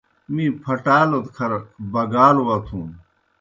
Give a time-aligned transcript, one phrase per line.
[0.33, 1.51] می پھٹالوْد کھر
[1.91, 2.85] بَگالوْ وتُھن۔